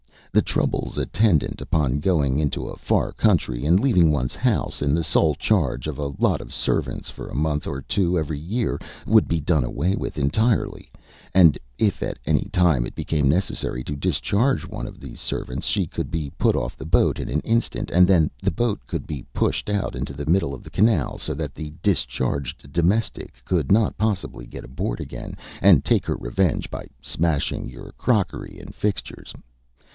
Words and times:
The 0.31 0.41
troubles 0.41 0.97
attendant 0.97 1.59
upon 1.61 1.99
going 1.99 2.39
into 2.39 2.65
a 2.69 2.77
far 2.77 3.11
country, 3.11 3.65
and 3.65 3.77
leaving 3.79 4.11
one's 4.11 4.33
house 4.33 4.81
in 4.81 4.95
the 4.95 5.03
sole 5.03 5.35
charge 5.35 5.85
of 5.87 5.99
a 5.99 6.07
lot 6.07 6.41
of 6.41 6.53
servants 6.53 7.11
for 7.11 7.27
a 7.27 7.35
month 7.35 7.67
or 7.67 7.81
two 7.81 8.17
every 8.17 8.39
year, 8.39 8.79
would 9.05 9.27
be 9.27 9.41
done 9.41 9.63
away 9.65 9.93
with 9.95 10.17
entirely; 10.17 10.89
and 11.35 11.59
if 11.77 12.01
at 12.01 12.17
any 12.25 12.49
time 12.51 12.85
it 12.85 12.95
became 12.95 13.27
necessary 13.27 13.83
to 13.83 13.95
discharge 13.95 14.65
one 14.65 14.87
of 14.87 15.01
these 15.01 15.19
servants, 15.19 15.67
she 15.67 15.85
could 15.85 16.09
be 16.09 16.31
put 16.31 16.55
off 16.55 16.77
the 16.77 16.85
boat 16.85 17.19
in 17.19 17.27
an 17.29 17.41
instant, 17.41 17.91
and 17.91 18.07
then 18.07 18.31
the 18.41 18.49
boat 18.51 18.79
could 18.87 19.05
be 19.05 19.25
pushed 19.33 19.69
out 19.69 19.95
into 19.95 20.13
the 20.13 20.25
middle 20.25 20.55
of 20.55 20.63
the 20.63 20.71
canal, 20.71 21.17
so 21.19 21.33
that 21.33 21.53
the 21.53 21.73
discharged 21.83 22.71
domestic 22.71 23.43
could 23.45 23.71
not 23.71 23.97
possibly 23.97 24.47
get 24.47 24.63
aboard 24.63 24.99
again 25.01 25.35
and 25.61 25.85
take 25.85 26.05
her 26.07 26.15
revenge 26.15 26.71
by 26.71 26.87
smashing 27.01 27.69
your 27.69 27.91
crockery 27.97 28.57
and 28.59 28.73
fixtures. 28.73 29.33